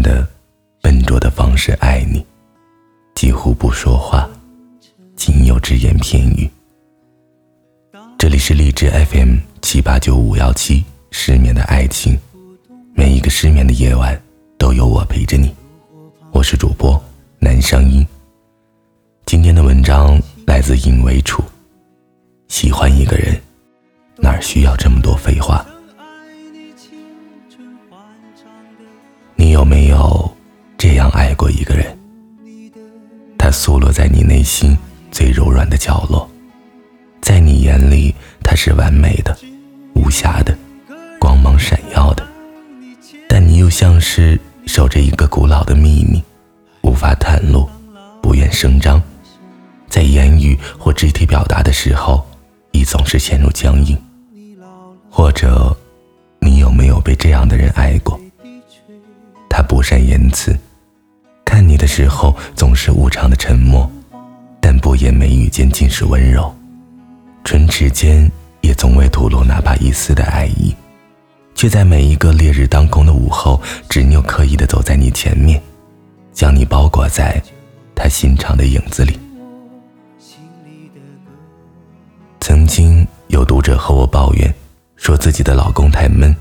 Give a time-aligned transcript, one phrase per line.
[0.00, 0.26] 的、
[0.80, 2.24] 笨拙的方式爱你，
[3.14, 4.28] 几乎不说话，
[5.16, 6.48] 仅有只言片语。
[8.16, 12.16] 这里是荔枝 FM 七八九五幺七，失眠的爱情，
[12.94, 14.20] 每一个失眠的夜晚
[14.56, 15.52] 都有我陪着你。
[16.30, 17.02] 我是主播
[17.40, 18.06] 南声音。
[19.26, 21.42] 今天的文章来自尹为楚。
[22.48, 23.40] 喜欢一个人，
[24.18, 25.66] 哪需要这么多废话？
[33.92, 34.76] 在你内心
[35.10, 36.28] 最柔软的角落，
[37.20, 39.36] 在你眼里他是完美的、
[39.94, 40.56] 无瑕的、
[41.20, 42.26] 光芒闪耀的，
[43.28, 46.22] 但你又像是守着一个古老的秘密，
[46.82, 47.68] 无法袒露，
[48.22, 49.00] 不愿声张，
[49.88, 52.26] 在言语或肢体表达的时候。
[52.74, 53.96] 你总是陷入僵硬，
[55.10, 55.76] 或者，
[56.40, 58.18] 你有没有被这样的人爱过？
[59.48, 60.58] 他不善言辞，
[61.44, 63.90] 看你的时候总是无常的沉默，
[64.60, 66.54] 但不言眉宇间尽是温柔，
[67.44, 70.74] 唇齿间也从未吐露哪怕一丝的爱意，
[71.54, 75.60] 却在每一个烈日当空的午后，执拗刻意的走在你前面，
[76.32, 77.42] 将你包裹在
[77.94, 79.18] 他心肠的影子里。
[82.40, 84.52] 曾经有读者和我抱怨，
[84.96, 86.34] 说自己的老公太闷，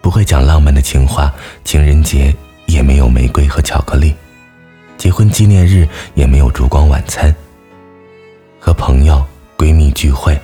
[0.00, 1.32] 不会讲浪漫的情话，
[1.64, 2.34] 情人节
[2.66, 4.14] 也没有玫瑰和巧克力，
[4.96, 7.34] 结婚纪念日也没有烛光晚餐。
[8.58, 9.24] 和朋友
[9.56, 10.38] 闺蜜聚会，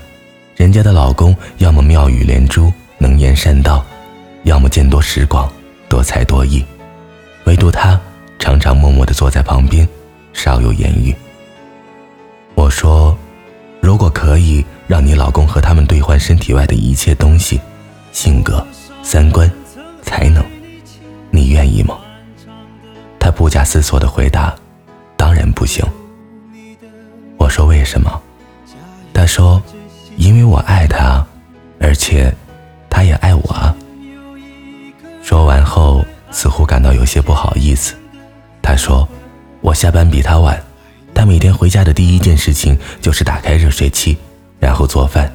[0.57, 3.85] 人家的老公要么妙语连珠，能言善道，
[4.45, 5.51] 要么见多识广，
[5.89, 6.65] 多才多艺，
[7.45, 8.01] 唯独他
[8.39, 9.89] 常常默默地坐在旁边，
[10.33, 11.15] 少有言语。
[12.55, 13.17] 我说。
[13.83, 17.59] 如果可以让你老公和他们兑换身体外的一切东西，
[18.13, 18.65] 性格、
[19.03, 19.51] 三观、
[20.03, 20.45] 才能，
[21.31, 21.99] 你愿意吗？
[23.21, 24.53] 他不假思索的回答
[25.17, 25.85] ：“当然不行。”
[27.39, 28.21] 我说：“为什么？”
[29.15, 29.63] 他说
[30.17, 31.25] ：“因为我爱他，
[31.79, 32.35] 而且
[32.89, 33.77] 他也爱我。”
[35.23, 37.95] 说完后，似乎感到有些不好意思。
[38.61, 39.07] 他说
[39.61, 40.61] ：“我下班比他晚。”
[41.15, 44.17] 他每天回家的第一件事情就是打开热水器，
[44.59, 45.31] 然后做饭。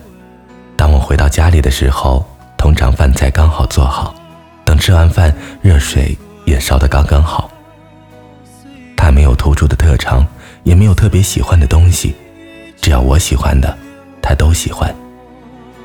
[0.75, 2.25] 当我回到家里的时候，
[2.57, 4.15] 通常饭菜刚好做好，
[4.63, 5.31] 等吃完饭，
[5.61, 7.51] 热水也烧得刚刚好。
[9.05, 10.25] 他没有突出的特长，
[10.63, 12.15] 也没有特别喜欢的东西，
[12.81, 13.77] 只要我喜欢的，
[14.19, 14.91] 他都喜欢。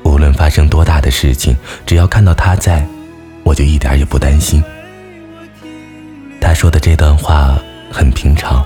[0.03, 1.55] 无论发生多大的事情，
[1.85, 2.83] 只要看到他在，
[3.43, 4.63] 我就一点也不担心。
[6.41, 7.55] 他说的这段话
[7.91, 8.65] 很平常。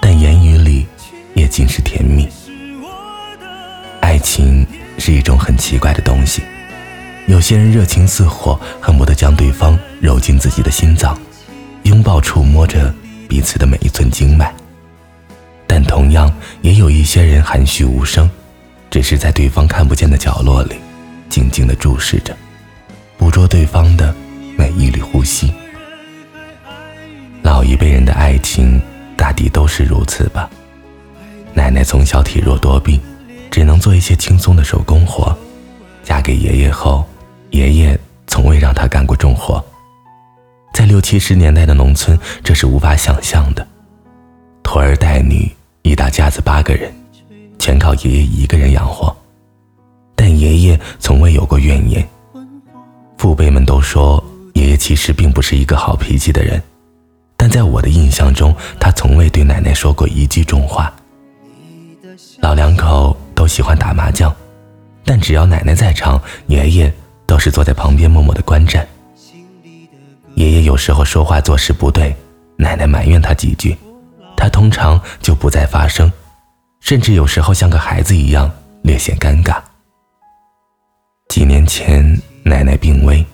[0.00, 0.86] 但言语里
[1.34, 2.26] 也尽是甜蜜。
[4.00, 4.66] 爱情
[4.96, 6.40] 是一种很奇怪的东西，
[7.26, 11.18] 有些人热情似火，恨不得将对方揉进自己的心脏，
[11.82, 12.90] 拥抱、触摸着
[13.28, 14.54] 彼此的每一寸经脉。
[15.66, 18.30] 但同样，也有一些人含蓄无声，
[18.90, 20.76] 只是在对方看不见的角落里，
[21.28, 22.36] 静静地注视着，
[23.16, 24.14] 捕捉对方的
[24.56, 25.52] 每一缕呼吸。
[27.42, 28.80] 老一辈人的爱情。
[29.16, 30.50] 大抵都是如此吧。
[31.54, 33.00] 奶奶从小体弱多病，
[33.48, 35.34] 只能做一些轻松的手工活。
[36.02, 37.08] 嫁给爷爷后，
[37.50, 39.64] 爷爷从未让她干过重活。
[40.74, 43.64] 在六七十年代的农村，这是无法想象的。
[44.64, 45.48] 拖儿带女，
[45.82, 46.92] 一大家子八个人，
[47.60, 49.16] 全靠爷爷一个人养活。
[50.16, 52.04] 但爷爷从未有过怨言。
[53.16, 54.22] 父辈们都说，
[54.54, 56.60] 爷爷其实并不是一个好脾气的人。
[57.36, 60.92] 但在我的印象中，他从未对奶奶说过一句重话。
[62.40, 64.34] 老两口都喜欢打麻将，
[65.04, 66.92] 但只要奶奶在场，爷爷
[67.26, 68.84] 都是坐在旁边默默的观战。
[70.34, 72.14] 爷爷有时候说话做事不对，
[72.56, 73.76] 奶奶埋怨他几句，
[74.36, 76.10] 他通常就不再发声，
[76.80, 78.50] 甚至有时候像个孩子一样
[78.82, 79.58] 略显尴尬。
[81.28, 83.24] 几年前，奶奶病危，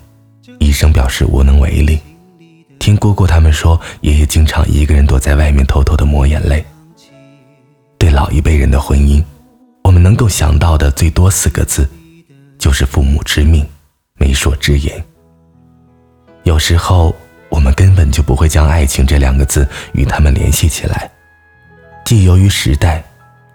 [0.58, 1.98] 医生表示无能为力。
[2.78, 6.64] 听姑姑他们说，爷爷经常一个人躲在外面偷偷的抹眼泪。
[7.98, 9.22] 对老一辈人的婚姻，
[9.84, 11.88] 我们能够想到的最多四个字，
[12.58, 13.66] 就是父母之命，
[14.16, 15.02] 媒妁之言。
[16.44, 17.14] 有时候
[17.48, 21.10] 我们根本就不会将爱情这两个字与他们联系起来，
[22.04, 23.04] 既由于时代，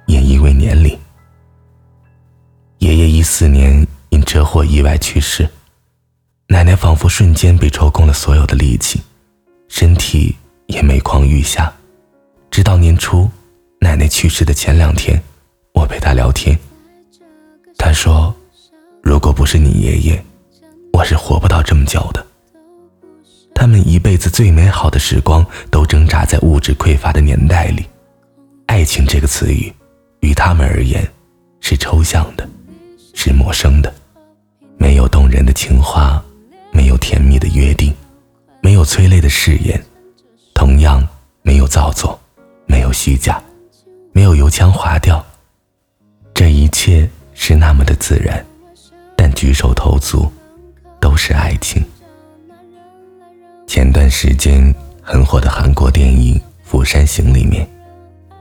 [0.05, 0.97] 也因为年龄。
[2.79, 5.49] 爷爷一四年因车祸意外去世，
[6.47, 9.01] 奶奶仿佛瞬间被抽空了所有的力气。
[9.67, 10.35] 身体
[10.67, 11.73] 也每况愈下，
[12.51, 13.29] 直到年初，
[13.79, 15.21] 奶奶去世的前两天，
[15.73, 16.57] 我陪她聊天。
[17.77, 18.33] 他说
[19.01, 20.25] ：“如果不是你爷爷，
[20.93, 22.25] 我是活不到这么久的。”
[23.55, 27.85] 他们一辈子最美好的时光都挣扎在物质匮乏的年代里，
[28.67, 29.73] 爱情这个词语，
[30.19, 31.09] 于他们而言，
[31.61, 32.47] 是抽象的，
[33.13, 33.91] 是陌生的，
[34.77, 36.21] 没有动人的情话，
[36.71, 37.91] 没有甜蜜的约定，
[38.61, 39.81] 没有催泪的誓言，
[40.53, 41.07] 同样
[41.41, 42.19] 没有造作，
[42.67, 43.41] 没有虚假，
[44.11, 45.25] 没有油腔滑调，
[46.33, 48.45] 这一切是那么的自然，
[49.15, 50.31] 但举手投足，
[50.99, 51.83] 都是爱情。
[53.67, 57.67] 前段时间很火的韩国电影《釜山行》里面，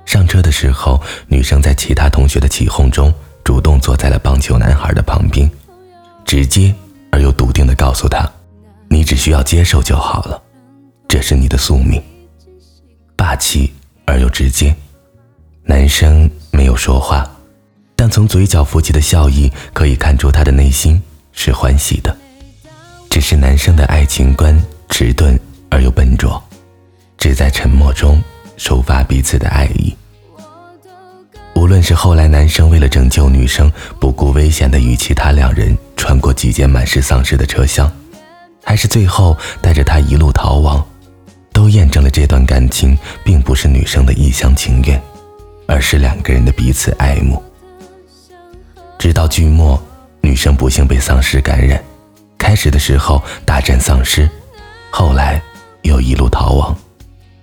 [0.04, 3.12] 上车的时候，女生在其他同学的起哄中，
[3.42, 5.50] 主动坐在了棒球男孩的旁边，
[6.24, 6.72] 直接
[7.10, 8.30] 而又笃定地告诉他
[8.88, 10.40] ：“你只需要接受就好了，
[11.08, 12.00] 这是你的宿命。”
[13.16, 13.72] 霸气
[14.04, 14.74] 而又直接。
[15.64, 17.28] 男生没有说话，
[17.96, 22.14] 但从嘴角浮起的笑意可以看出他的内心是欢喜的，
[23.08, 24.62] 只是男生的爱情观。
[24.88, 25.38] 迟钝
[25.70, 26.42] 而又笨拙，
[27.18, 28.22] 只在沉默中
[28.56, 29.94] 抒发彼此的爱意。
[31.54, 37.90] 无论是后来男生为了拯救女生，不顾危险的与其他两人穿过几间满是丧尸的车厢，
[38.64, 40.84] 还是最后带着她一路逃亡，
[41.52, 45.00] 都验证了这段感情并不是女生的一厢情愿，
[45.66, 47.42] 而是两个人的彼此爱慕。
[48.98, 49.82] 直到剧末，
[50.20, 51.82] 女生不幸被丧尸感染，
[52.36, 54.28] 开始的时候大战丧尸。
[54.96, 55.42] 后来，
[55.82, 56.72] 又一路逃亡，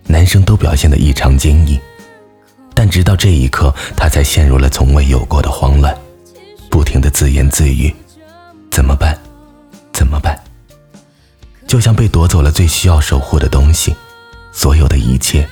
[0.05, 1.77] 男生都表现得异常坚毅，
[2.73, 5.93] 但直到这一刻，他才陷入了从未有过的慌乱，
[6.69, 7.93] 不停的自言自语
[8.71, 9.19] ：“怎么办？
[9.91, 10.41] 怎么办？”
[11.67, 13.93] 就像被夺走了最需要守护的东西，
[14.53, 15.45] 所有的一切，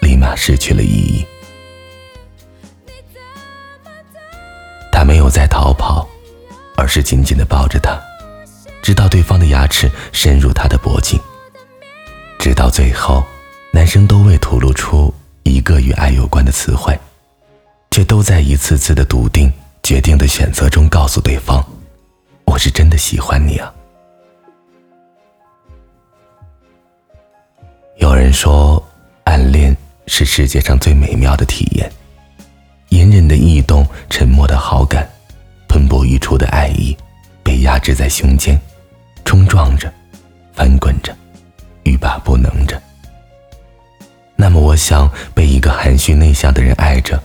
[0.00, 1.24] 立马失去了意义。
[4.90, 6.08] 他没有再逃跑，
[6.76, 7.96] 而是紧紧的抱着他，
[8.82, 11.20] 直到对方的牙齿深入他的脖颈。
[12.46, 13.24] 直到最后，
[13.72, 15.12] 男生都未吐露出
[15.42, 16.96] 一个与爱有关的词汇，
[17.90, 19.52] 却都在一次次的笃定、
[19.82, 21.60] 决定的选择中告诉对方
[22.46, 23.74] ：“我是真的喜欢你啊。”
[27.98, 28.80] 有人说，
[29.24, 29.76] 暗恋
[30.06, 31.90] 是世界上最美妙的体验，
[32.90, 35.10] 隐忍的异动、沉默的好感、
[35.66, 36.96] 喷薄欲出的爱意，
[37.42, 38.56] 被压制在胸间，
[39.24, 39.92] 冲撞着，
[40.54, 41.12] 翻滚着。
[41.86, 42.82] 欲罢不能着。
[44.34, 47.22] 那么，我想被一个含蓄内向的人爱着，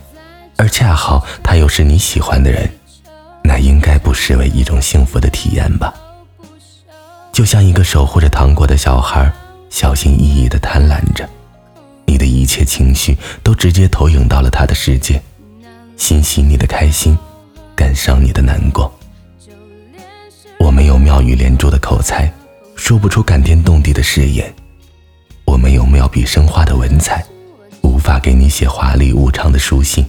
[0.56, 2.72] 而恰好他又是你喜欢的人，
[3.44, 5.94] 那应该不失为一种幸福的体验吧？
[7.34, 9.30] 就像一个守护着糖果的小孩，
[9.69, 11.28] 小心翼翼地贪婪着，
[12.06, 15.22] 你的一切情绪都直接投影到了他的世界，
[15.98, 17.18] 欣喜你的开心，
[17.75, 18.94] 感伤你的难过。
[20.60, 22.32] 我没有妙语连珠的口才。
[22.81, 24.51] 说不出感天动地的誓言，
[25.45, 27.23] 我没有妙笔生花的文采，
[27.83, 30.03] 无法给你写华丽无常的书信。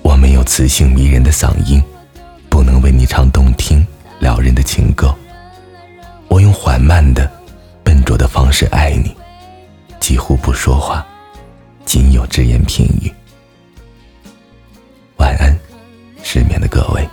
[0.00, 1.82] 我没有磁性迷人的嗓音，
[2.48, 3.86] 不能为你唱动听
[4.20, 5.14] 撩人的情歌。
[6.28, 7.30] 我用缓慢的、
[7.84, 9.14] 笨拙的方式爱你，
[10.00, 11.06] 几乎不说话，
[11.84, 13.12] 仅有只言片语。
[15.18, 15.54] 晚安，
[16.22, 17.06] 失眠的各位。